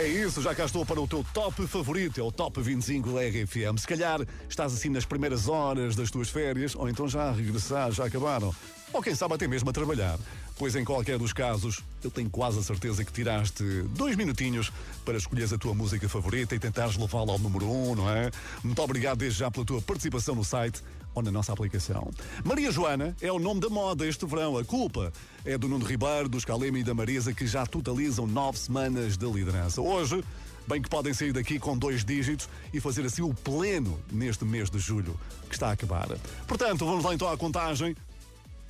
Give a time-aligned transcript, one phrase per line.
[0.00, 3.20] É isso, já cá estou para o teu top favorito, é o Top 25 da
[3.20, 3.76] RFM.
[3.78, 7.90] Se calhar estás assim nas primeiras horas das tuas férias, ou então já a regressar,
[7.90, 8.54] já acabaram.
[8.92, 10.16] Ou quem sabe até mesmo a trabalhar.
[10.56, 13.64] Pois em qualquer dos casos, eu tenho quase a certeza que tiraste
[13.96, 14.72] dois minutinhos
[15.04, 18.30] para escolheres a tua música favorita e tentares levá-la ao número um, não é?
[18.62, 20.80] Muito obrigado desde já pela tua participação no site
[21.18, 22.10] ou na nossa aplicação.
[22.44, 24.56] Maria Joana é o nome da moda este verão.
[24.56, 25.12] A culpa
[25.44, 29.26] é do Nuno Ribeiro, dos Calema e da Marisa, que já totalizam nove semanas de
[29.26, 29.80] liderança.
[29.80, 30.24] Hoje,
[30.66, 34.70] bem que podem sair daqui com dois dígitos e fazer assim o pleno neste mês
[34.70, 35.18] de julho,
[35.48, 36.08] que está a acabar.
[36.46, 37.96] Portanto, vamos lá então à contagem.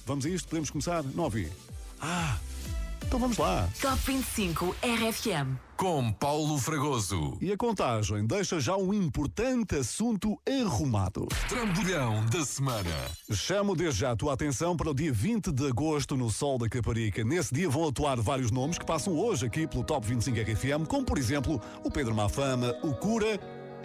[0.06, 0.48] Vamos a isto?
[0.48, 1.02] Podemos começar?
[1.02, 1.50] Não ouvi.
[2.00, 2.38] Ah,
[3.06, 3.68] então vamos lá.
[3.80, 5.56] Top 25 RFM.
[5.76, 7.38] Com Paulo Fragoso.
[7.40, 11.26] E a contagem deixa já um importante assunto arrumado.
[11.48, 12.90] Trambolhão da semana.
[13.32, 16.68] Chamo desde já a tua atenção para o dia 20 de agosto no Sol da
[16.68, 17.22] Caparica.
[17.22, 21.04] Nesse dia vão atuar vários nomes que passam hoje aqui pelo Top 25 RFM, como
[21.04, 23.38] por exemplo o Pedro Mafama, o Cura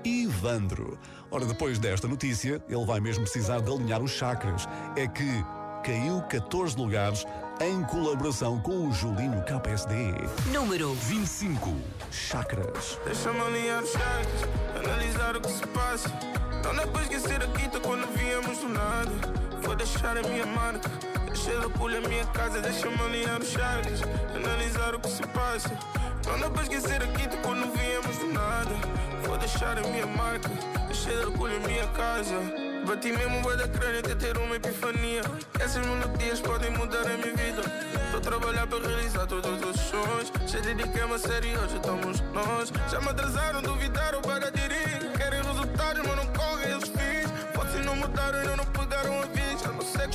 [0.04, 0.98] e Ivandro.
[1.32, 4.68] Ora, depois desta notícia, ele vai mesmo precisar de alinhar os chakras.
[4.96, 5.44] É que
[5.84, 7.26] caiu 14 lugares
[7.60, 10.14] em colaboração com o Julinho KPSD.
[10.52, 11.76] Número 25.
[12.12, 13.00] Chakras.
[13.06, 14.50] Deixa-me alinhar os chakras,
[14.84, 16.10] analisar o que se passa.
[16.64, 19.12] Não dá para esquecer a quinta quando viemos do nada.
[19.62, 20.90] Vou deixar a minha marca,
[21.26, 22.62] deixar a pulha a minha casa.
[22.62, 24.02] Deixa-me alinhar os chakras,
[24.36, 25.78] analisar o que se passa.
[26.26, 28.76] Não dá para esquecer a quinta quando viemos do nada.
[29.26, 30.50] Vou deixar a minha marca,
[30.88, 32.63] deixar a pulha a minha casa.
[32.86, 35.22] Bati mesmo vai da crânio até ter uma epifania.
[35.60, 37.62] Essas melodias podem mudar a minha vida.
[38.06, 40.32] Estou a trabalhar para realizar todos os sonhos.
[40.48, 42.72] Já dediquei-me a sério, hoje estamos nós.
[42.92, 44.63] Já me atrasaram, duvidaram para aderir.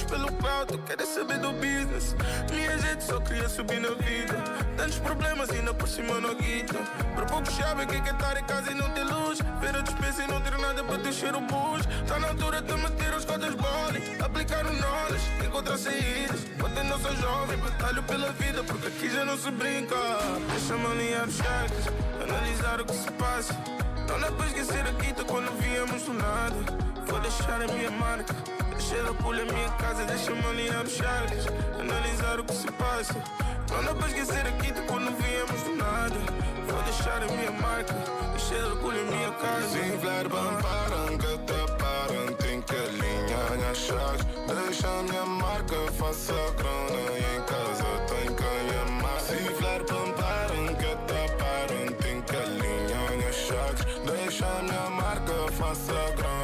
[0.08, 2.16] Pelo pau, tu queres saber do business.
[2.50, 4.34] Minha gente só queria subir na vida.
[4.76, 6.78] Tantos problemas, ainda por cima não guita.
[7.14, 9.38] Por pouco sabem que é que é estar em casa e não ter luz.
[9.60, 11.86] Ver a despesa e não ter nada para deixar o bus.
[12.06, 14.16] Tá na altura de meter os cotas bole.
[14.20, 16.40] Aplicar o knowledge, encontrar saídas.
[16.58, 19.96] Quando não sou jovem, batalho pela vida, porque aqui já não se brinca.
[20.50, 21.86] Deixa-me alinhar os chakras,
[22.22, 23.54] analisar o que se passa.
[24.08, 26.56] Não dá para esquecer a quinta quando viemos do nada.
[27.06, 28.34] Vou deixar a minha marca,
[28.78, 30.04] deixar a pulha a minha casa.
[30.04, 31.46] Deixa-me alinhar os chakras,
[31.78, 33.14] analisar o que se passa.
[33.70, 36.16] Não dá para esquecer a quinta quando viemos do nada.
[36.68, 37.94] Vou deixar a minha marca,
[38.32, 39.68] deixar a pulha a minha casa.
[39.68, 45.76] Sin fler param que te param Tem que alinhar as chaves Deixa a minha marca,
[45.98, 46.50] faça a
[46.92, 53.28] E em casa tem que amar Sin fler param que te param Tem que alinhar
[53.28, 56.37] as chaves Deixa a minha marca, faça a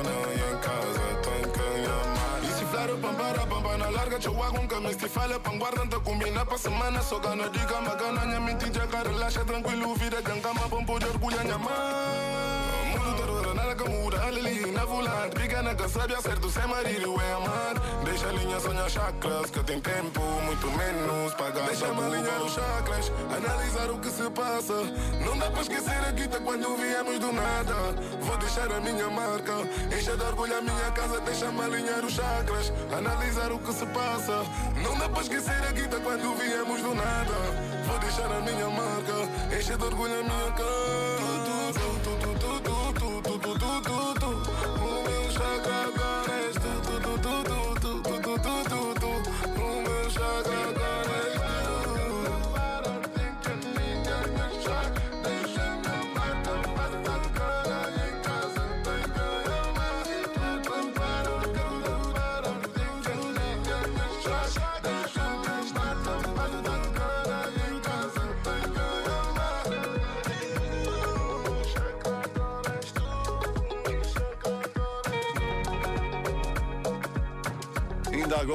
[3.97, 7.01] larga Chihuahua, că mi-e stifale pe guardă combina pe semana.
[7.09, 11.15] Só gana diga gama, gana minti, já cara, relaxa tranquilo Vira de gama, bom poder,
[11.23, 13.44] culha, minha mãe
[13.83, 15.35] muda volante,
[16.23, 21.67] certo Sem marido é Deixa a linha sonhar chakras Que tem tempo, muito menos pagar
[21.67, 24.75] Deixa-me alinhar os chakras Analisar o que se passa.
[25.25, 27.75] Não dá para esquecer a guita quando viemos do nada.
[28.21, 29.53] Vou deixar a minha marca
[29.97, 34.45] Encha de orgulho a minha casa Deixa-me alinhar os chakras Analisar o que se passa.
[34.83, 37.35] Não dá para esquecer a guita quando viemos do nada.
[37.87, 41.34] Vou deixar a minha marca Encha de orgulho a minha casa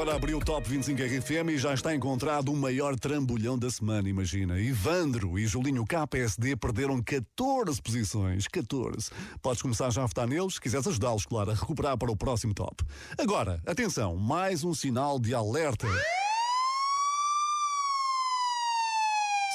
[0.10, 4.10] agora abriu o Top 25 RFM e já está encontrado o maior trambolhão da semana,
[4.10, 4.60] imagina.
[4.60, 8.48] Ivandro e Julinho KPSD perderam 14 posições.
[8.48, 9.12] 14.
[9.42, 12.56] Podes começar já a votar neles, se quiseres ajudá-los, claro, a recuperar para o próximo
[12.56, 12.84] top.
[13.20, 15.88] Agora, atenção, mais um sinal de alerta.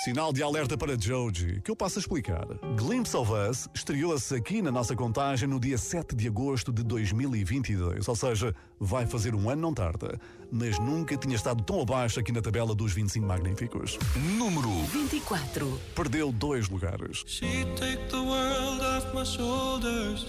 [0.05, 2.47] Sinal de alerta para Joji, que eu passo a explicar.
[2.77, 8.07] Glimpse of Us estreou-se aqui na nossa contagem no dia 7 de agosto de 2022,
[8.07, 10.21] ou seja, vai fazer um ano não tarda,
[10.53, 13.99] mas nunca tinha estado tão abaixo aqui na tabela dos 25 magníficos.
[14.37, 15.81] Número 24.
[15.95, 17.25] Perdeu dois lugares.
[17.27, 20.27] She'd take the world off my shoulders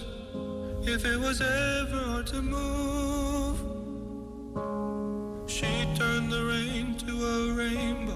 [0.84, 3.60] if it was ever hard to move.
[5.46, 8.15] She'd turn the rain to a rainbow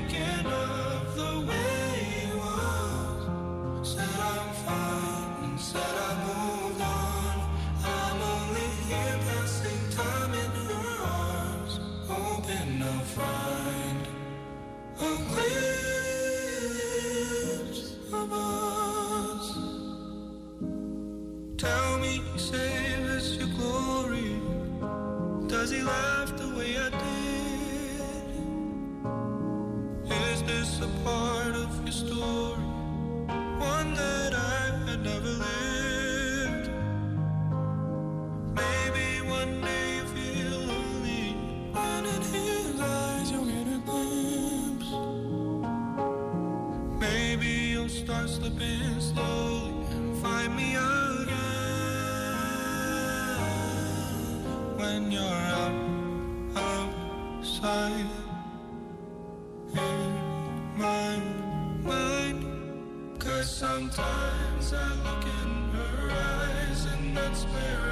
[63.61, 67.90] sometimes I look in her eyes and that's where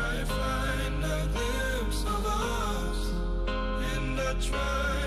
[4.41, 4.98] And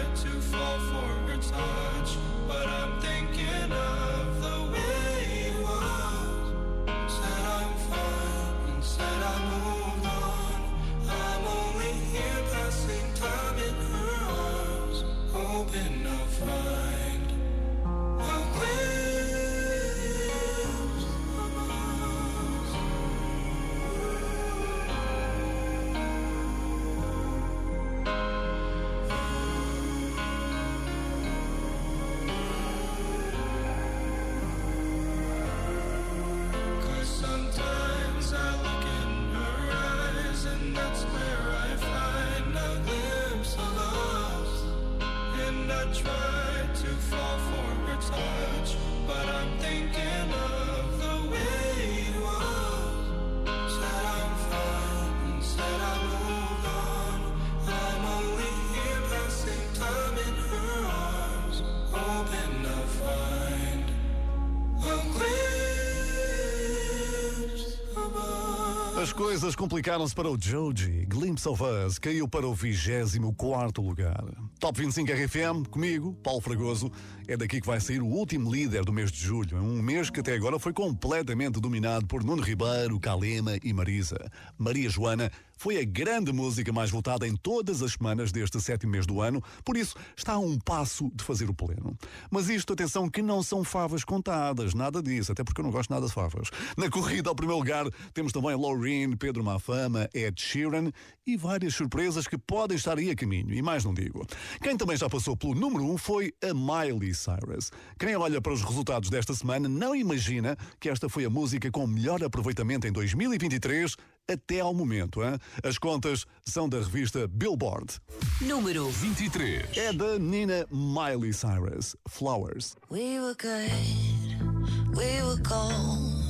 [69.02, 71.04] As coisas complicaram-se para o Joji.
[71.06, 74.24] Glimpse of Us caiu para o 24 lugar.
[74.60, 76.88] Top 25 RFM, comigo, Paulo Fragoso.
[77.26, 79.56] É daqui que vai sair o último líder do mês de julho.
[79.60, 84.30] Um mês que até agora foi completamente dominado por Nuno Ribeiro, Calema e Marisa.
[84.56, 89.06] Maria Joana foi a grande música mais votada em todas as semanas deste sétimo mês
[89.06, 91.96] do ano, por isso está a um passo de fazer o pleno.
[92.32, 95.90] Mas isto, atenção, que não são favas contadas, nada disso, até porque eu não gosto
[95.90, 96.50] nada de favas.
[96.76, 100.90] Na corrida ao primeiro lugar temos também Laureen, Pedro Mafama, Ed Sheeran
[101.24, 104.26] e várias surpresas que podem estar aí a caminho, e mais não digo.
[104.60, 107.70] Quem também já passou pelo número 1 um foi a Miley Cyrus.
[107.96, 111.86] Quem olha para os resultados desta semana não imagina que esta foi a música com
[111.86, 113.96] melhor aproveitamento em 2023
[114.30, 115.22] até ao momento.
[115.22, 115.38] Hein?
[115.62, 117.98] As contas são da revista Billboard.
[118.40, 119.76] Número 23.
[119.76, 122.74] É da Nina Miley Cyrus, Flowers.
[122.90, 126.22] We were good, we were gold.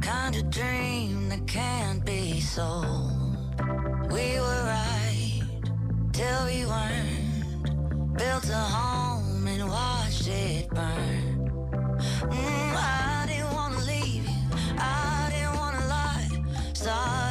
[0.00, 3.12] Kind of dream that can't be sold.
[4.10, 5.42] We were right
[6.12, 8.16] till we weren't.
[8.16, 11.50] Built a home and watched it burn.
[12.30, 15.17] Mm, I didn't wanna leave you, I
[16.78, 17.27] stars.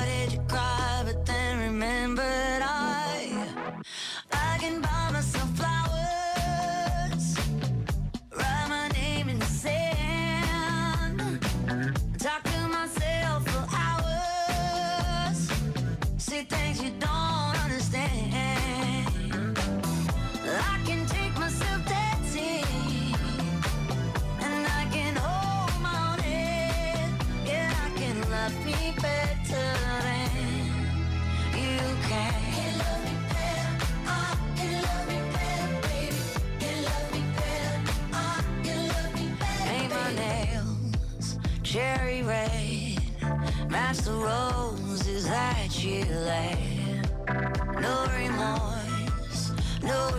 [47.81, 49.51] No remorse,
[49.81, 50.09] no.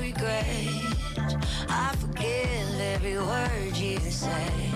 [1.68, 4.67] I forgive every word you say.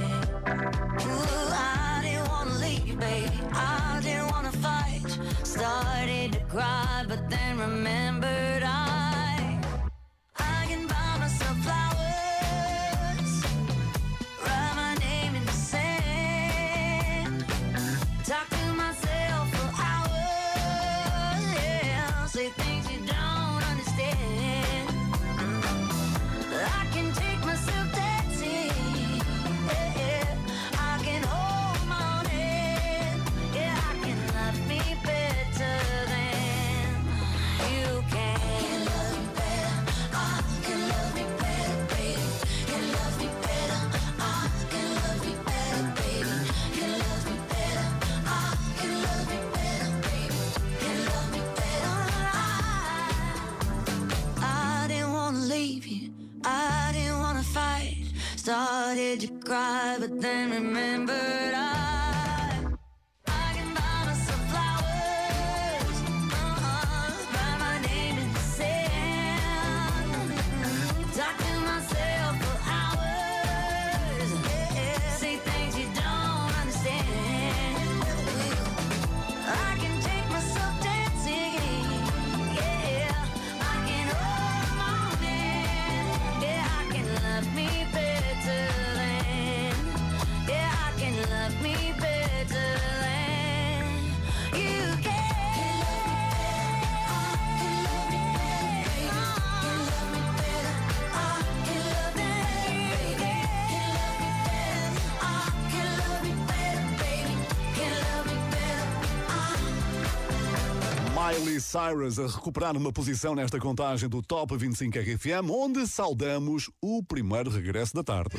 [111.72, 117.48] Cyrus a recuperar uma posição nesta contagem do Top 25 RFM, onde saudamos o primeiro
[117.48, 118.36] regresso da tarde.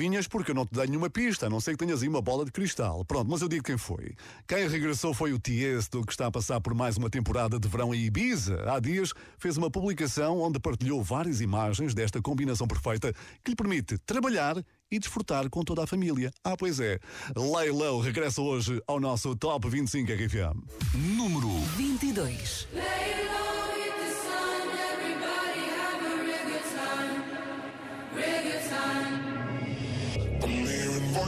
[0.00, 2.22] adivinhas porque eu não te dei nenhuma pista, a não ser que tenhas aí uma
[2.22, 3.04] bola de cristal.
[3.04, 4.14] Pronto, mas eu digo quem foi.
[4.48, 7.94] Quem regressou foi o Tiesto, que está a passar por mais uma temporada de verão
[7.94, 8.64] em Ibiza.
[8.66, 13.12] Há dias fez uma publicação onde partilhou várias imagens desta combinação perfeita
[13.44, 14.56] que lhe permite trabalhar
[14.90, 16.32] e desfrutar com toda a família.
[16.42, 16.98] Ah, pois é.
[17.36, 20.64] Leilão regressa hoje ao nosso Top 25 RFM.
[20.94, 22.68] Número 22.
[22.72, 23.49] Leilão.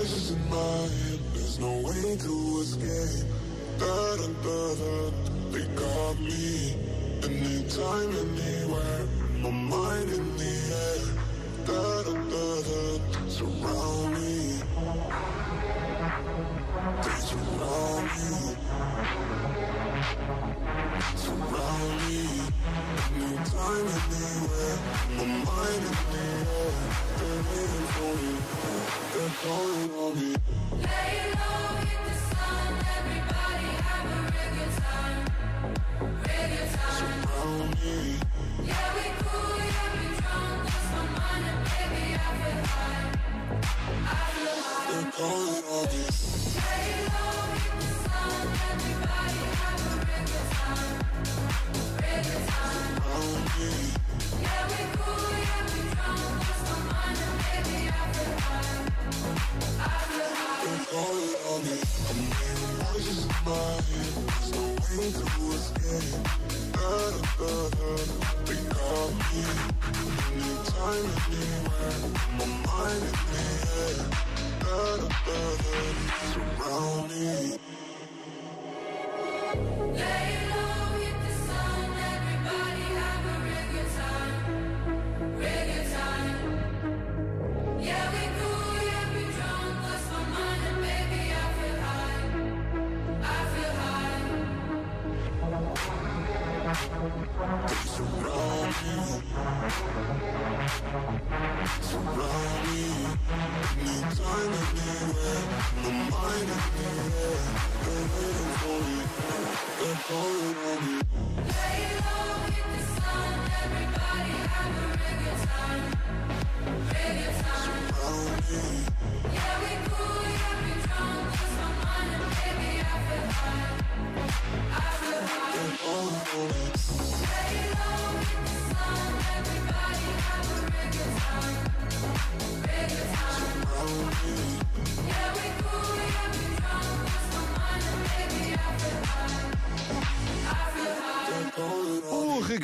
[0.02, 3.28] voices in my head There's no way to escape.
[3.78, 5.10] Da da da da
[5.52, 6.74] They got me.
[7.22, 9.06] Anytime, anywhere.
[9.42, 10.54] My mind in the
[10.86, 11.31] air.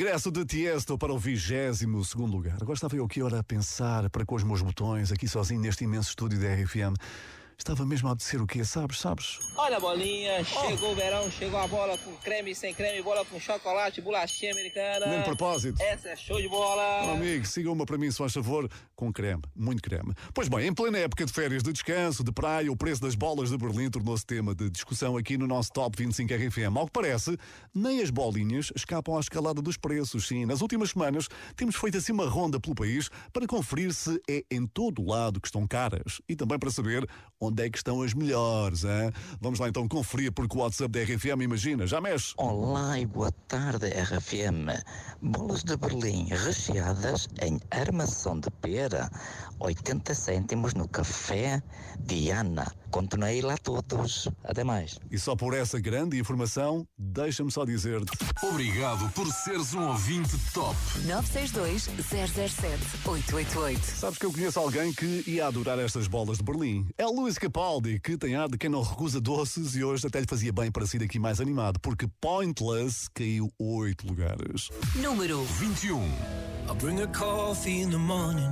[0.09, 2.57] Regresso de Tiesto para o 22 lugar.
[2.59, 5.83] Agora estava eu aqui ora a pensar para com os meus botões, aqui sozinho neste
[5.83, 6.97] imenso estúdio da RFM.
[7.59, 9.37] Estava mesmo a dizer o quê, sabes, sabes?
[9.57, 13.37] Olha a bolinha, chegou o verão, chegou a bola com creme, sem creme, bola com
[13.37, 15.17] chocolate, bolachinha americana.
[15.17, 15.79] De propósito.
[15.83, 17.03] Essa é show de bola.
[17.05, 20.13] Oh, amigo, siga uma para mim, se faz favor, com creme, muito creme.
[20.33, 23.49] Pois bem, em plena época de férias de descanso, de praia, o preço das bolas
[23.49, 26.77] de Berlim tornou-se tema de discussão aqui no nosso Top 25 RFM.
[26.77, 27.37] Ao que parece,
[27.75, 30.25] nem as bolinhas escapam à escalada dos preços.
[30.27, 34.45] Sim, nas últimas semanas temos feito assim uma ronda pelo país para conferir se é
[34.49, 37.05] em todo o lado que estão caras e também para saber
[37.39, 38.83] onde é que estão as melhores.
[38.83, 39.11] Hein?
[39.41, 42.33] Vamos lá então conferir porque o WhatsApp da RFM, imagina, já mexe.
[42.37, 44.83] Olá e boa tarde, RFM.
[45.21, 49.09] Bolas de Berlim recheadas em armação de pera,
[49.59, 51.61] 80 cêntimos no café
[51.99, 52.71] Diana.
[52.89, 54.29] Continuei lá todos.
[54.43, 54.97] Até mais.
[55.11, 58.11] E só por essa grande informação, deixa-me só dizer-te.
[58.43, 60.75] Obrigado por seres um ouvinte top.
[61.07, 63.83] 962-007-888.
[63.83, 66.87] Sabes que eu conheço alguém que ia adorar estas bolas de Berlim.
[66.97, 70.19] É o Luís Capaldi, que tem ar de quem não recusa doces e hoje até
[70.19, 74.69] lhe fazia bem para sair aqui mais animado, porque Pointless caiu oito lugares.
[74.95, 75.99] Número 21.
[76.69, 78.51] I bring her coffee in the morning.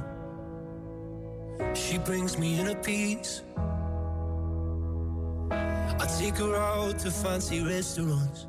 [1.73, 3.43] She brings me in a piece.
[5.99, 8.47] I take her out to fancy restaurants.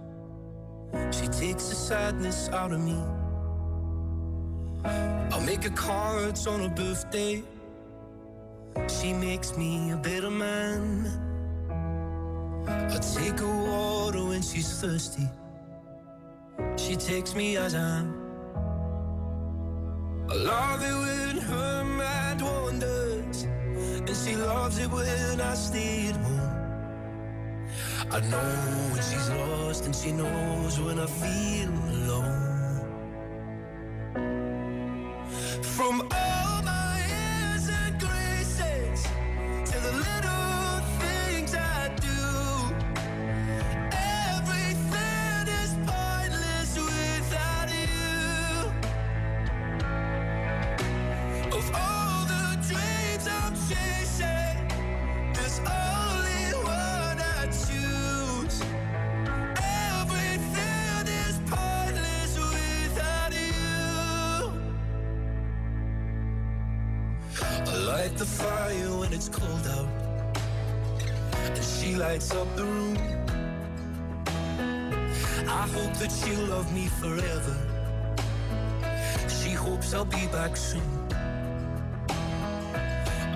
[1.11, 2.99] She takes the sadness out of me.
[5.33, 7.43] I'll make her cards on her birthday.
[8.89, 11.07] She makes me a better man.
[12.69, 15.29] I take her water when she's thirsty.
[16.77, 18.15] She takes me as I am.
[20.31, 26.17] I love it when her mind wanders, and she loves it when I stay at
[26.17, 26.38] home.
[28.11, 28.39] I know
[28.93, 32.49] when she's lost, and she knows when I feel alone.
[35.63, 36.09] From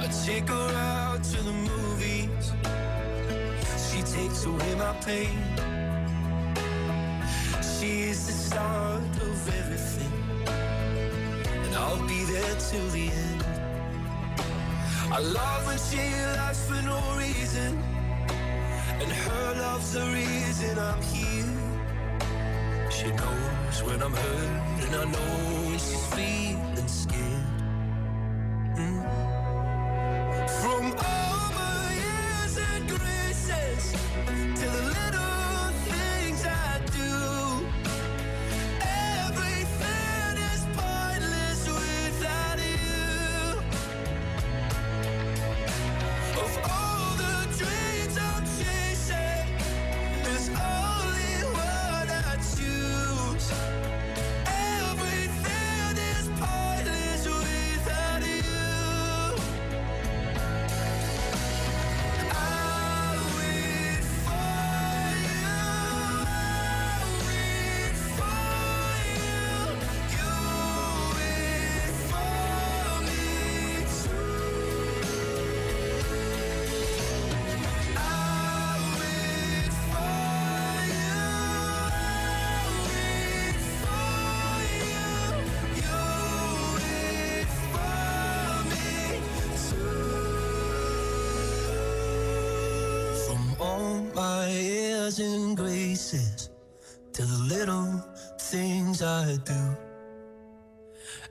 [0.03, 2.53] I take her out to the movies.
[3.87, 5.39] She takes away my pain.
[7.63, 10.13] She is the start of everything,
[11.65, 13.45] and I'll be there till the end.
[15.13, 16.03] I love when she
[16.37, 17.79] laughs for no reason,
[19.03, 22.91] and her love's the reason I'm here.
[22.91, 27.62] She knows when I'm hurt, and I know when she's feeling scared.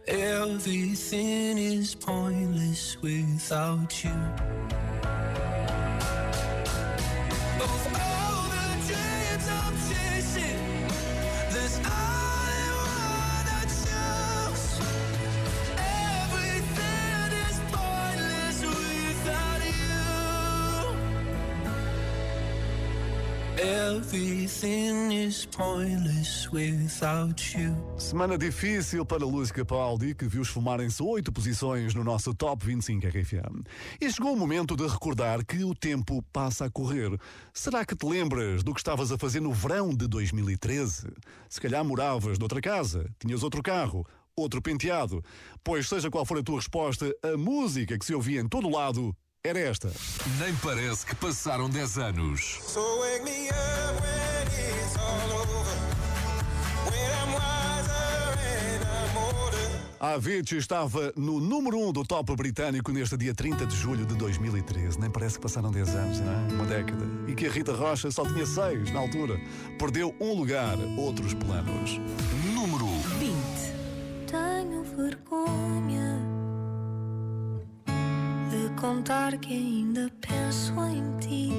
[0.07, 4.11] Everything is pointless without you.
[7.61, 10.60] Of all the dreams I'm chasing,
[27.97, 33.67] Semana difícil para Luís Capaldi, que viu esfumarem-se oito posições no nosso Top 25 RFM.
[33.99, 37.19] E chegou o momento de recordar que o tempo passa a correr.
[37.53, 41.09] Será que te lembras do que estavas a fazer no verão de 2013?
[41.49, 45.21] Se calhar moravas noutra casa, tinhas outro carro, outro penteado.
[45.61, 49.13] Pois seja qual for a tua resposta, a música que se ouvia em todo lado
[49.43, 49.89] era esta.
[50.39, 52.59] Nem parece que passaram 10 anos.
[52.61, 55.65] So wake me up when it's all over.
[56.85, 59.81] When I'm wiser and I'm older.
[59.99, 64.05] A Avicii estava no número 1 um do top britânico neste dia 30 de julho
[64.05, 64.99] de 2013.
[64.99, 66.53] Nem parece que passaram 10 anos, não é?
[66.53, 67.05] Uma década.
[67.27, 69.39] E que a Rita Rocha só tinha 6 na altura.
[69.79, 71.99] Perdeu um lugar, outros planos.
[72.53, 72.85] Número
[73.17, 73.35] 20.
[74.27, 76.00] Tenho vergonha
[78.81, 81.51] contar que ainda penso em ti.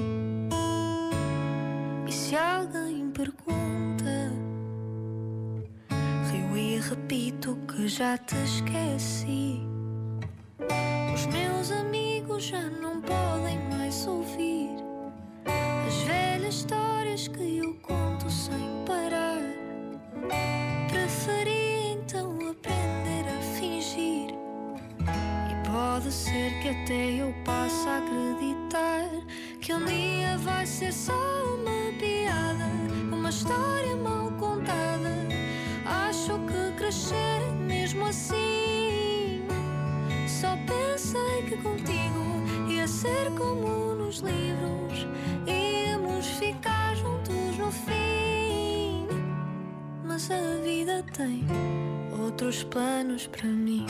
[2.05, 4.29] E se alguém pergunta,
[6.29, 9.61] rio e repito que já te esqueci.
[11.13, 14.75] Os meus amigos já não podem mais ouvir
[15.87, 17.29] as velhas histórias
[26.73, 29.09] até eu passe a acreditar
[29.61, 32.69] que um dia vai ser só uma piada,
[33.11, 35.27] uma história mal contada.
[35.85, 39.45] Acho que crescer mesmo assim.
[40.27, 42.23] Só pensei que contigo
[42.67, 45.07] ia ser como nos livros,
[45.45, 49.07] íamos ficar juntos no fim.
[50.03, 51.45] Mas a vida tem
[52.19, 53.85] outros planos para mim.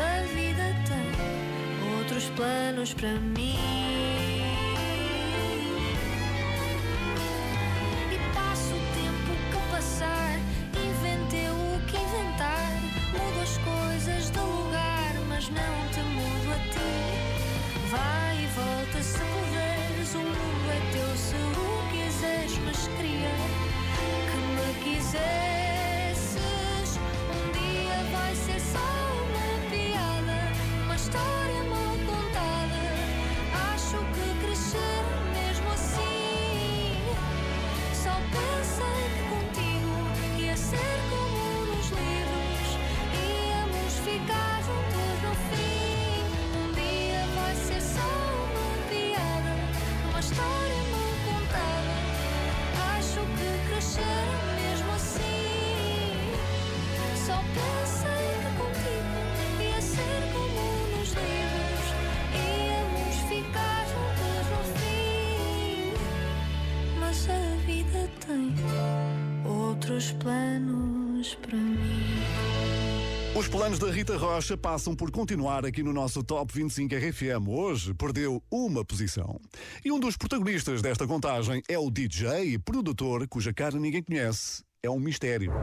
[0.00, 4.19] a vida tem outros planos para mim.
[73.40, 77.48] Os planos da Rita Rocha passam por continuar aqui no nosso Top 25 RFM.
[77.48, 79.40] Hoje perdeu uma posição.
[79.82, 84.62] E um dos protagonistas desta contagem é o DJ e produtor cuja cara ninguém conhece.
[84.82, 85.54] É um mistério.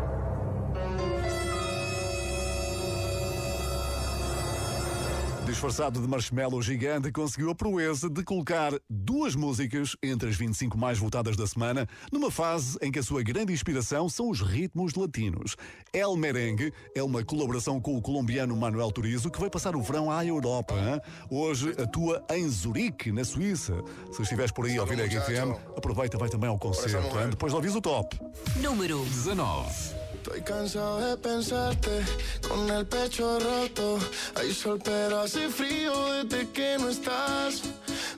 [5.48, 11.00] Disfarçado de marshmallow gigante, conseguiu a proeza de colocar duas músicas entre as 25 mais
[11.00, 15.56] votadas da semana, numa fase em que a sua grande inspiração são os ritmos latinos.
[15.94, 20.12] El Merengue é uma colaboração com o colombiano Manuel Turizo, que vai passar o verão
[20.12, 20.74] à Europa.
[20.74, 21.00] hein?
[21.32, 23.82] Hoje atua em Zurique, na Suíça.
[24.12, 27.18] Se estiveres por aí a ouvir a RFM, aproveita, vai também ao concerto.
[27.20, 27.30] hein?
[27.30, 28.20] Depois de ouvires o top.
[28.58, 30.07] Número 19.
[30.28, 32.02] Estoy cansado de pensarte
[32.50, 33.98] con el pecho roto.
[34.36, 37.62] Hay sol, pero hace frío desde que no estás.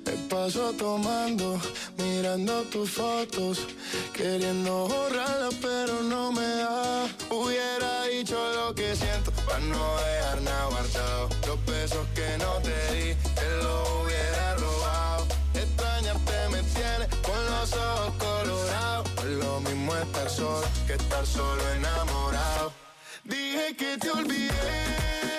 [0.03, 1.61] Me paso tomando,
[1.99, 3.59] mirando tus fotos,
[4.11, 7.07] queriendo borrarlas, pero no me da.
[7.29, 11.29] Hubiera dicho lo que siento, para no dejar nada guardado.
[11.45, 13.15] Los besos que no te di,
[20.01, 22.71] estar solo que estar solo enamorado.
[23.23, 25.38] Dije que te olvidé,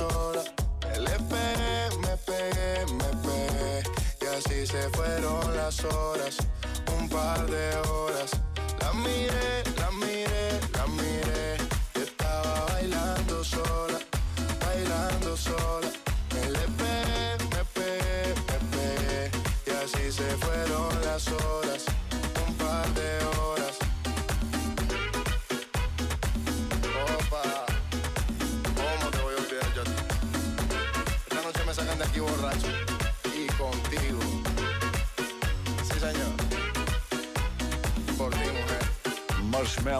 [0.00, 0.39] Sola.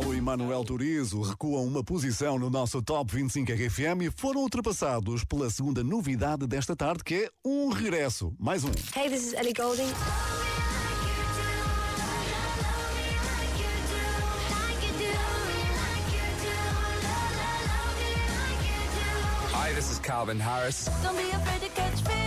[0.01, 5.25] Marshmello e Manuel Turizo recuam uma posição no nosso Top 25 RFM e foram ultrapassados
[5.25, 8.35] pela segunda novidade desta tarde, que é um regresso.
[8.39, 8.71] Mais um.
[8.97, 9.93] Hey, this is Ellie Golding.
[19.53, 20.89] Hi, this is Calvin Harris.
[21.03, 22.20] Don't be afraid to catch feels.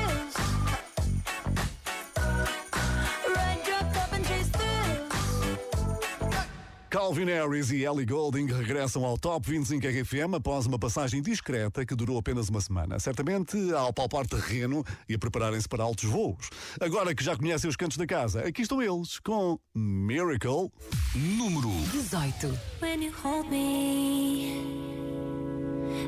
[7.03, 11.93] Calvin Harris e Ellie Goulding regressam ao Top 25 RFM após uma passagem discreta que
[11.93, 12.97] durou apenas uma semana.
[12.97, 16.49] Certamente ao palpar terreno e a prepararem-se para altos voos.
[16.79, 20.71] Agora que já conhecem os cantos da casa, aqui estão eles com Miracle.
[21.13, 22.57] Número 18.
[22.81, 24.63] When you hold me,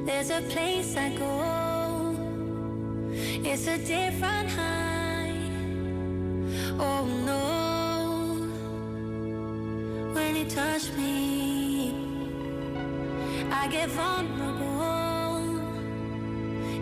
[0.06, 2.16] there's a place I go.
[3.44, 5.34] It's a different high.
[6.80, 7.75] Oh no.
[10.50, 11.94] Touch me,
[13.52, 15.46] I get vulnerable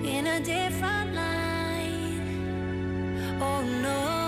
[0.05, 2.21] in a different light.
[3.41, 4.22] Oh no.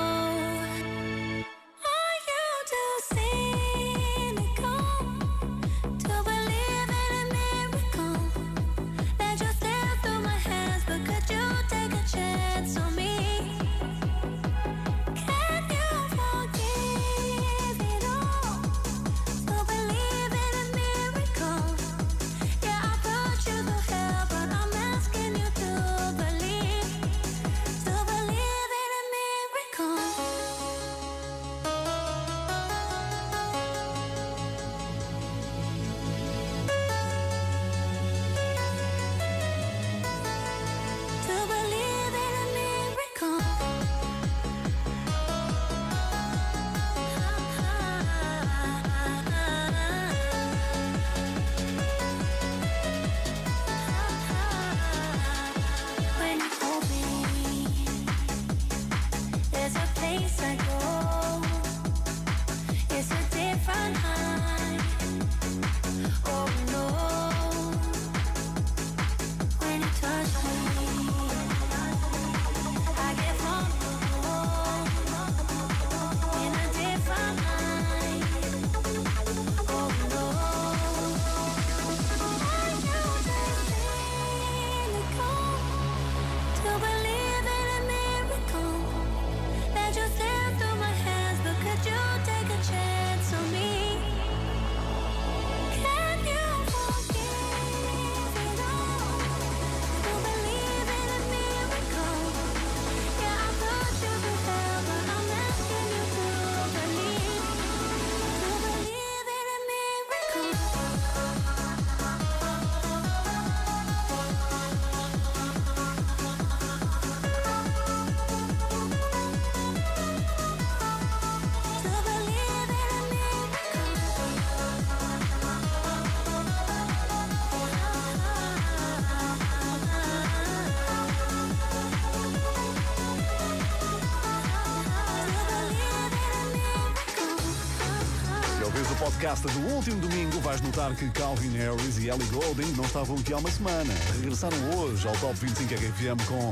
[139.25, 143.33] Podcast do último domingo, vais notar que Calvin Harris e Ellie Goulding não estavam aqui
[143.33, 143.91] há uma semana.
[144.17, 146.51] Regressaram hoje ao Top 25 RFM com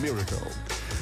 [0.00, 0.50] Miracle.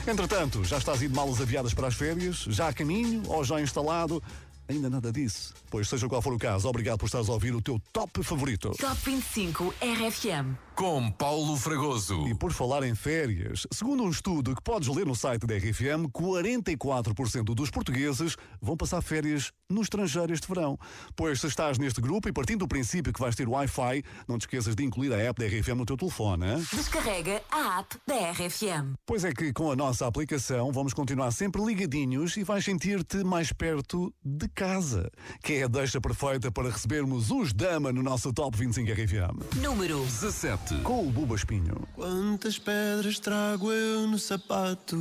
[0.04, 2.38] Entretanto, já estás indo malas aviadas para as férias?
[2.48, 4.20] Já a caminho ou já instalado?
[4.68, 5.54] Ainda nada disso.
[5.70, 8.72] Pois seja qual for o caso, obrigado por estares a ouvir o teu top favorito.
[8.76, 10.65] Top 25 RFM.
[10.76, 12.28] Com Paulo Fragoso.
[12.28, 16.06] E por falar em férias, segundo um estudo que podes ler no site da RFM,
[16.12, 20.78] 44% dos portugueses vão passar férias no estrangeiro este verão.
[21.16, 24.42] Pois se estás neste grupo e partindo do princípio que vais ter Wi-Fi, não te
[24.42, 26.44] esqueças de incluir a app da RFM no teu telefone.
[26.44, 26.66] Hein?
[26.70, 28.96] Descarrega a app da RFM.
[29.06, 33.50] Pois é que com a nossa aplicação vamos continuar sempre ligadinhos e vais sentir-te mais
[33.50, 35.10] perto de casa,
[35.42, 39.56] que é a deixa perfeita para recebermos os Dama no nosso Top 25 RFM.
[39.62, 40.65] Número 17.
[40.82, 41.86] Com o Buba Espinho.
[41.94, 44.96] Quantas pedras trago eu no sapato?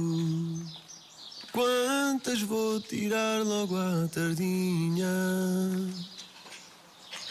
[1.52, 5.08] Quantas vou tirar logo à tardinha?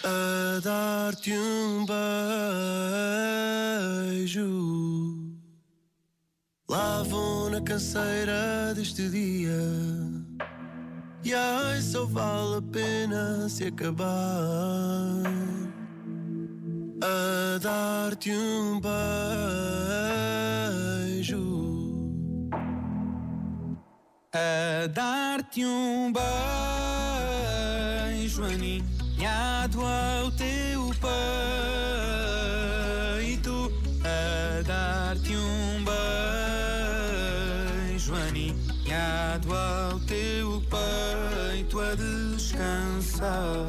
[0.02, 1.86] A dar-te um
[4.16, 4.40] beijo.
[6.68, 9.60] Lá vou na canseira deste dia.
[11.22, 15.22] E ai, só vale a pena se acabar
[17.04, 18.94] a dar-te um beijo.
[24.32, 26.10] A dar-te um
[28.16, 30.90] beijo aninhado ao teu
[33.20, 33.70] peito.
[34.02, 35.84] A dar-te um
[37.84, 43.68] beijo aninhado ao teu peito a descansar.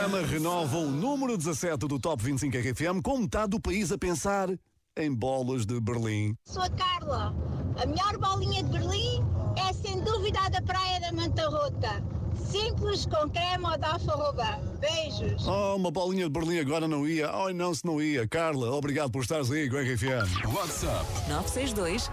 [0.00, 4.48] Dama renovam o número 17 do Top 25 RFM com metade do país a pensar
[4.96, 6.34] em bolas de Berlim.
[6.46, 7.34] Sou a Carla.
[7.76, 9.22] A melhor bolinha de Berlim
[9.58, 12.02] é sem dúvida a da Praia da Manta Rota.
[12.50, 14.58] Simples com creme ou da alfarroba.
[14.80, 15.46] Beijos.
[15.46, 17.30] Oh, uma bolinha de Berlim agora não ia.
[17.30, 18.26] Ai não, se não ia.
[18.26, 20.46] Carla, obrigado por estares aí com a RFM.
[20.54, 22.04] WhatsApp 962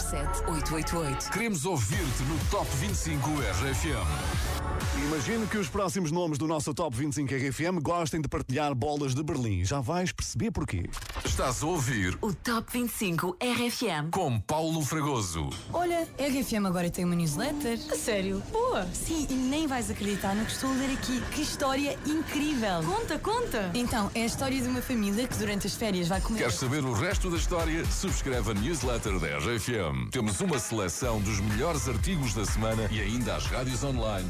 [0.00, 1.30] 007 888.
[1.30, 4.55] Queremos ouvir-te no Top 25 RFM.
[5.04, 9.22] Imagino que os próximos nomes do nosso Top 25 RFM gostem de partilhar bolas de
[9.22, 9.64] Berlim.
[9.64, 10.88] Já vais perceber porquê.
[11.24, 14.10] Estás a ouvir O Top 25 RFM.
[14.10, 15.50] com Paulo Fragoso.
[15.72, 17.78] Olha, a RFM agora tem uma newsletter.
[17.90, 18.42] A sério?
[18.50, 18.86] Boa!
[18.92, 21.20] Sim, e nem vais acreditar no que estou a ler aqui.
[21.32, 22.82] Que história incrível!
[22.84, 23.70] Conta, conta!
[23.74, 26.38] Então, é a história de uma família que durante as férias vai comer.
[26.38, 27.84] Queres saber o resto da história?
[27.86, 30.10] Subscreve a newsletter da RFM.
[30.10, 34.28] Temos uma seleção dos melhores artigos da semana e ainda as rádios online,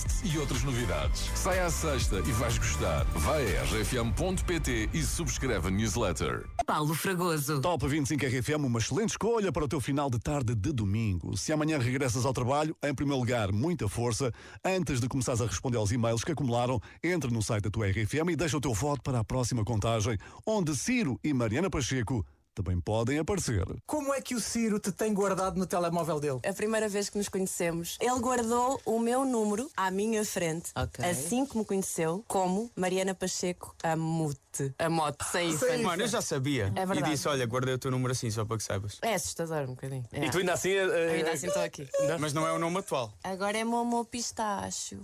[0.00, 1.30] podcasts e outras novidades.
[1.34, 3.04] Sai à sexta e vais gostar.
[3.16, 6.46] Vai a rfm.pt e subscreve a newsletter.
[6.66, 7.60] Paulo Fragoso.
[7.60, 11.36] Top 25 RFM, uma excelente escolha para o teu final de tarde de domingo.
[11.36, 14.32] Se amanhã regressas ao trabalho, em primeiro lugar, muita força.
[14.64, 18.30] Antes de começares a responder aos e-mails que acumularam, entra no site da tua RFM
[18.30, 22.24] e deixa o teu voto para a próxima contagem, onde Ciro e Mariana Pacheco
[22.54, 23.64] também podem aparecer.
[23.86, 26.40] Como é que o Ciro te tem guardado no telemóvel dele?
[26.46, 30.70] A primeira vez que nos conhecemos, ele guardou o meu número à minha frente.
[30.74, 31.04] Ok.
[31.04, 34.40] Assim que me conheceu, como Mariana Pacheco Amute.
[34.78, 35.82] Amote, sem hífen.
[35.82, 36.72] Mano, eu já sabia.
[36.74, 37.12] É verdade.
[37.12, 38.98] E disse: olha, guardei o teu número assim, só para que saibas.
[39.00, 40.04] É assustador um bocadinho.
[40.12, 40.24] É.
[40.26, 40.70] E tu ainda assim.
[40.70, 41.88] eh, Ainda assim estou aqui.
[42.18, 43.12] Mas não é o nome atual.
[43.22, 44.98] Agora é Momo Pistacho.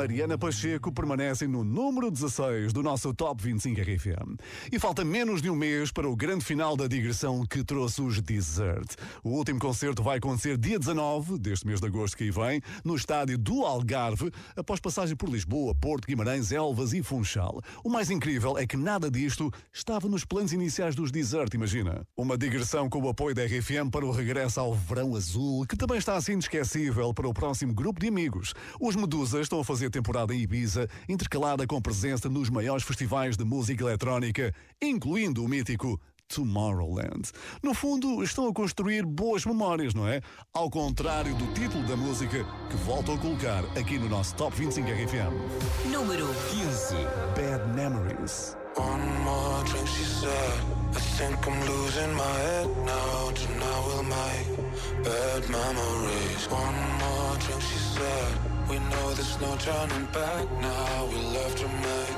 [0.00, 4.40] Mariana Pacheco permanecem no número 16 do nosso Top 25 RFM.
[4.72, 8.18] E falta menos de um mês para o grande final da digressão que trouxe os
[8.18, 8.94] Desert.
[9.22, 12.96] O último concerto vai acontecer dia 19 deste mês de agosto que aí vem, no
[12.96, 17.60] estádio do Algarve, após passagem por Lisboa, Porto, Guimarães, Elvas e Funchal.
[17.84, 22.06] O mais incrível é que nada disto estava nos planos iniciais dos Desert, imagina.
[22.16, 25.98] Uma digressão com o apoio da RFM para o regresso ao verão azul, que também
[25.98, 28.54] está assim inesquecível para o próximo grupo de amigos.
[28.80, 33.44] Os Medusas estão a fazer temporada em Ibiza, intercalada com presença nos maiores festivais de
[33.44, 37.32] música eletrónica, incluindo o mítico Tomorrowland.
[37.62, 40.20] No fundo, estão a construir boas memórias, não é?
[40.54, 44.88] Ao contrário do título da música que volto a colocar aqui no nosso Top 25
[44.88, 45.90] RFM.
[45.90, 46.94] Número 15.
[47.34, 48.56] Bad Memories.
[48.76, 50.80] One more drink, she said.
[50.94, 53.30] I think I'm losing my head now.
[53.32, 56.48] Tonight we'll make bad memories.
[56.48, 58.49] One more drink, she said.
[58.70, 61.06] We know there's no turning back now.
[61.06, 62.14] We love to make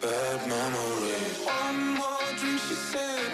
[0.00, 1.38] bad memories.
[1.44, 3.31] One more drink, she said.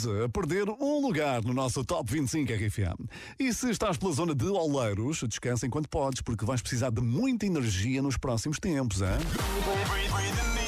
[0.00, 3.08] Medusa a perder um lugar no nosso Top 25 RFM.
[3.38, 7.46] E se estás pela zona de Oleiros, descansa enquanto podes, porque vais precisar de muita
[7.46, 10.59] energia nos próximos tempos, hein?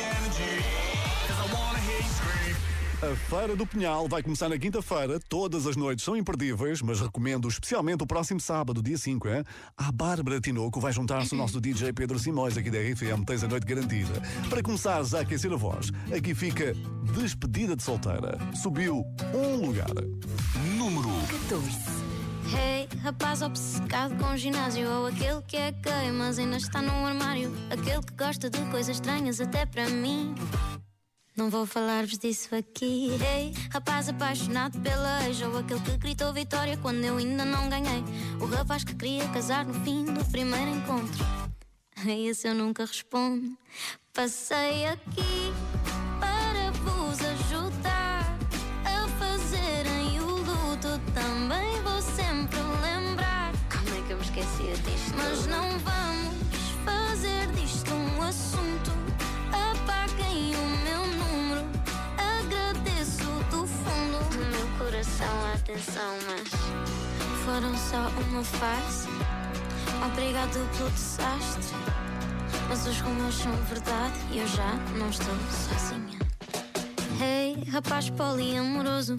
[3.12, 5.20] A Feira do Pinhal vai começar na quinta-feira.
[5.28, 9.28] Todas as noites são imperdíveis, mas recomendo especialmente o próximo sábado, dia 5.
[9.28, 9.44] Hein?
[9.76, 13.22] A Bárbara Tinoco vai juntar-se ao nosso DJ Pedro Simões aqui da RFM.
[13.26, 14.14] Tens a noite garantida.
[14.48, 16.72] Para começares a aquecer a voz, aqui fica
[17.14, 18.38] Despedida de Solteira.
[18.62, 19.04] Subiu
[19.34, 19.92] um lugar.
[20.78, 21.10] Número
[21.48, 21.68] 14.
[22.56, 27.52] Hey, rapaz obcecado com ginásio Ou aquele que é gay, mas ainda está no armário
[27.70, 30.34] Aquele que gosta de coisas estranhas até para mim
[31.34, 33.10] Não vou falar-vos disso aqui.
[33.22, 38.04] Hey, rapaz apaixonado pela ex Ou aquele que gritou vitória quando eu ainda não ganhei.
[38.38, 41.24] O rapaz que queria casar no fim do primeiro encontro.
[41.96, 43.56] A esse eu nunca respondo.
[44.12, 45.54] Passei aqui
[46.20, 48.38] para vos ajudar
[48.84, 51.00] A fazerem o luto.
[51.14, 53.52] Também vou sempre lembrar.
[53.70, 55.14] Como é que eu me esquecia disto?
[55.16, 56.34] Mas não vamos
[56.84, 58.81] fazer disto um assunto
[65.22, 66.48] coração a atenção Mas
[67.44, 69.08] foram só uma face
[70.06, 71.76] Obrigado pelo desastre
[72.68, 76.18] Mas os rumores são verdade E eu já não estou sozinha.
[77.20, 79.16] Hey, rapaz poliamoroso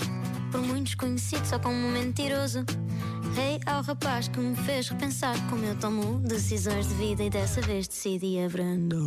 [0.51, 2.66] Por muitos conhecido só como mentiroso.
[3.38, 7.62] Hey, ao rapaz que me fez repensar Como eu tomo decisões de vida E dessa
[7.62, 8.97] vez decidi abrandar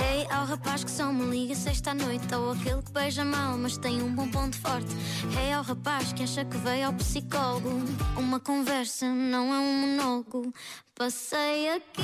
[0.00, 2.34] Hey, ao rapaz que só me liga sexta à noite.
[2.34, 4.88] Ou aquele que beija mal, mas tem um bom ponto forte.
[5.36, 7.70] Hey, ao rapaz que acha que veio ao psicólogo?
[8.16, 10.52] Uma conversa não é um monólogo.
[10.94, 12.02] Passei aqui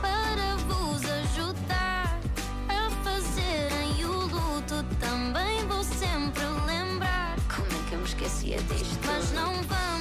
[0.00, 2.20] para vos ajudar
[2.68, 4.84] A fazerem o luto.
[5.00, 7.36] Também vou sempre lembrar.
[7.54, 8.98] Como é que eu me esquecia disto?
[9.06, 9.91] Mas não vamos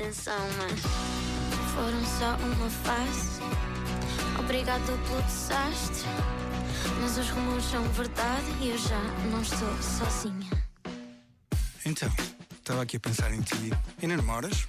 [0.00, 0.80] atenção, mas
[1.74, 3.40] foram só uma face.
[4.38, 6.08] Obrigado pelo desastre,
[7.02, 10.50] Mas os rumores são verdade e eu já não estou sozinha.
[11.84, 12.10] Então,
[12.58, 13.72] estava aqui a pensar em ti.
[14.00, 14.66] E não namoras?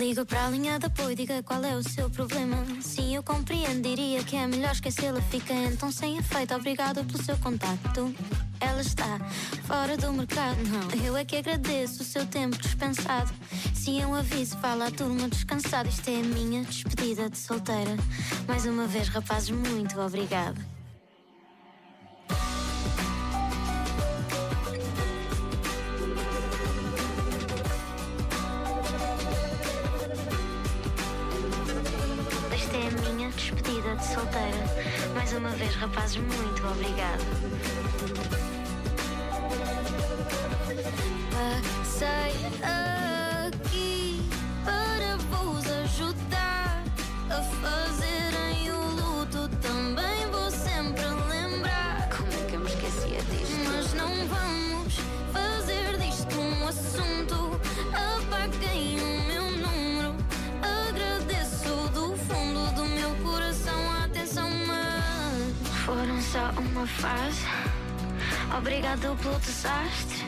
[0.00, 2.56] Liga para a linha de apoio, diga qual é o seu problema.
[2.80, 5.20] Sim, eu compreendo, diria que é melhor esquecê-la.
[5.20, 8.10] Fica então sem efeito, obrigado pelo seu contacto.
[8.58, 9.18] Ela está
[9.66, 11.04] fora do mercado, não.
[11.04, 13.30] Eu é que agradeço o seu tempo dispensado.
[13.74, 15.86] Sim, eu aviso, fala à turma descansada.
[15.86, 17.94] Isto é a minha despedida de solteira.
[18.48, 20.58] Mais uma vez, rapazes, muito obrigada.
[34.10, 34.64] Solteira.
[35.14, 37.24] Mais uma vez, rapazes, muito obrigada.
[41.32, 42.79] Passei aqui
[66.80, 67.44] só uma fase.
[68.56, 70.24] Obrigado pelo desastre.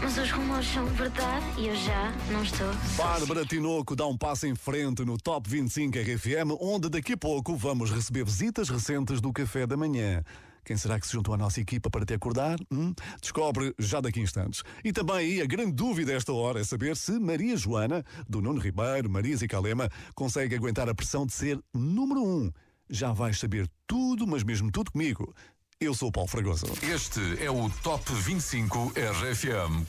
[0.00, 2.72] Mas os rumores são verdade e eu já não estou.
[2.96, 7.56] Bárbara Tinoco dá um passo em frente no Top 25 RFM, onde daqui a pouco
[7.56, 10.22] vamos receber visitas recentes do café da manhã.
[10.64, 12.58] Quem será que se juntou à nossa equipa para te acordar?
[12.70, 12.94] Hum?
[13.20, 14.62] Descobre já daqui a instantes.
[14.84, 19.10] E também a grande dúvida esta hora é saber se Maria Joana, do Nuno Ribeiro,
[19.10, 22.52] Marisa e Calema, consegue aguentar a pressão de ser número um.
[22.90, 25.34] Já vais saber tudo, mas mesmo tudo comigo.
[25.80, 26.66] Eu sou o Paulo Fragoso.
[26.82, 29.86] Este é o Top 25 RFM.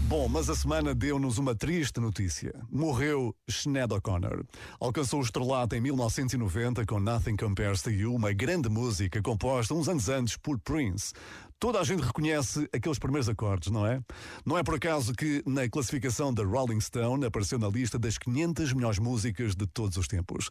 [0.00, 2.54] Bom, mas a semana deu-nos uma triste notícia.
[2.70, 4.44] Morreu Sinead O'Connor.
[4.78, 9.88] Alcançou o estrelato em 1990 com Nothing Compares to You, uma grande música composta uns
[9.88, 11.14] anos antes por Prince.
[11.58, 14.00] Toda a gente reconhece aqueles primeiros acordes, não é?
[14.44, 18.74] Não é por acaso que na classificação da Rolling Stone apareceu na lista das 500
[18.74, 20.50] melhores músicas de todos os tempos.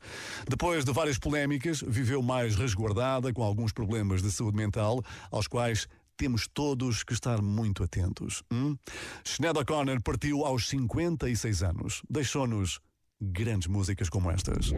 [0.50, 5.88] Depois de várias polémicas, viveu mais resguardada com alguns problemas de saúde mental, aos quais
[6.18, 8.42] temos todos que estar muito atentos.
[8.52, 8.76] Hum?
[9.24, 12.02] Sinead O'Connor partiu aos 56 anos.
[12.10, 12.80] Deixou-nos
[13.22, 14.72] grandes músicas como estas.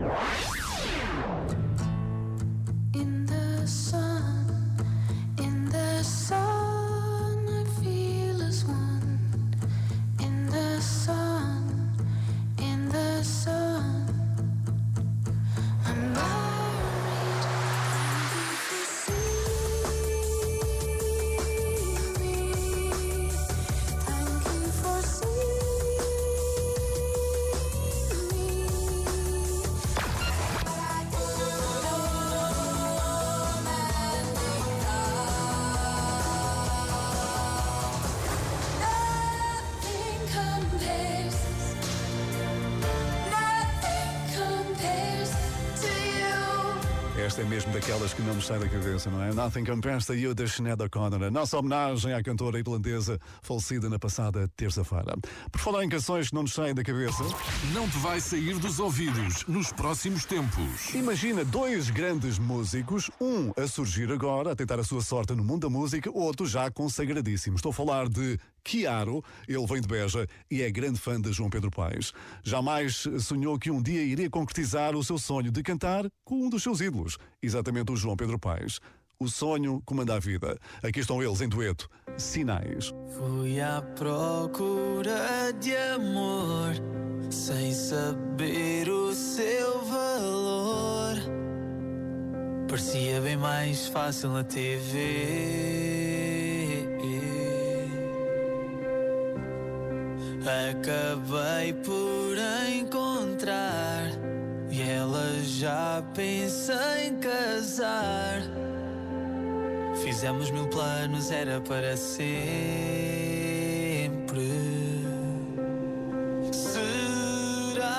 [48.18, 49.32] Que não nos sai da cabeça, não é?
[49.32, 51.22] Nothing Compares to You, da Sinead O'Connor.
[51.22, 55.16] A nossa homenagem à cantora irlandesa falecida na passada terça-feira.
[55.52, 57.24] Por falar em canções que não nos saem da cabeça...
[57.76, 60.96] Não te vai sair dos ouvidos nos próximos tempos.
[60.96, 65.62] Imagina dois grandes músicos, um a surgir agora, a tentar a sua sorte no mundo
[65.62, 67.56] da música, outro já consagradíssimo.
[67.56, 71.50] Estou a falar de Chiaro, ele vem de Beja e é grande fã de João
[71.50, 72.12] Pedro Paes.
[72.44, 76.64] Jamais sonhou que um dia iria concretizar o seu sonho de cantar com um dos
[76.64, 78.80] seus ídolos, exatamente o João Pedro Paes.
[79.20, 80.60] O sonho comanda a vida.
[80.84, 81.90] Aqui estão eles em dueto.
[82.18, 82.94] Sinais.
[83.18, 86.74] Fui à procura de amor
[87.32, 91.16] sem saber o seu valor.
[92.68, 96.07] Parecia bem mais fácil na TV.
[100.48, 102.38] Acabei por
[102.72, 104.10] encontrar
[104.72, 108.42] e ela já pensa em casar.
[110.02, 112.38] Fizemos mil planos, era para sempre.
[116.54, 117.90] Será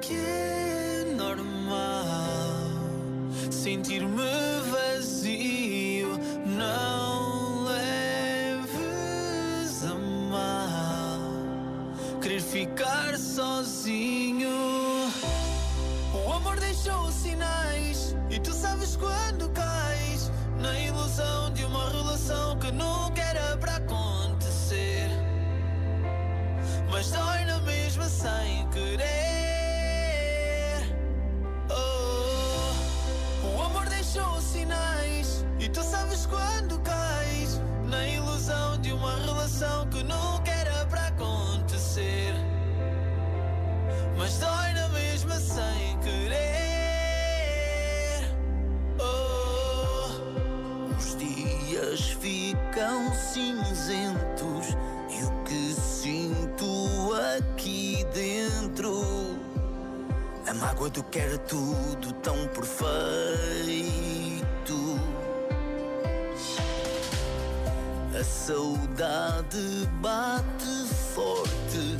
[0.00, 2.04] que é normal
[3.50, 4.33] sentir-me
[60.76, 62.74] quando quero tudo tão perfeito.
[68.18, 71.96] A saudade bate forte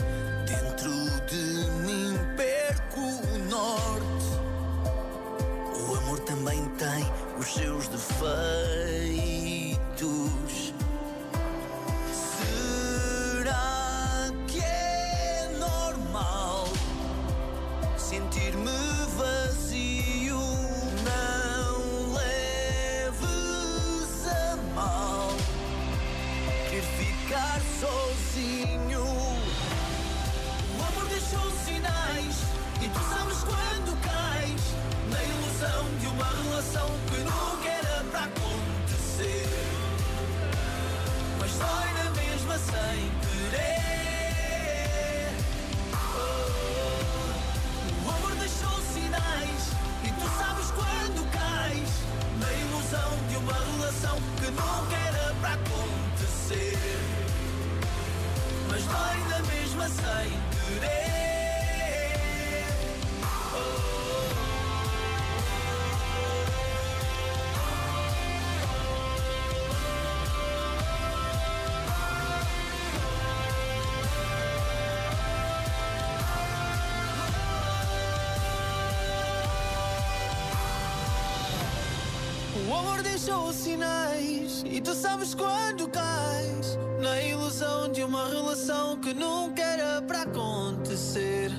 [83.04, 84.64] deixou sinais.
[84.66, 86.78] E tu sabes quando cais.
[87.00, 91.50] Na ilusão de uma relação que nunca era para acontecer.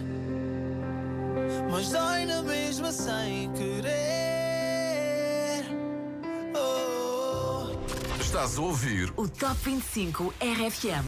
[1.72, 3.94] Mas dói na mesma sem querer.
[6.56, 6.58] Oh.
[6.58, 7.68] oh,
[8.18, 8.22] oh.
[8.22, 11.04] Estás a ouvir o Top 25 RFM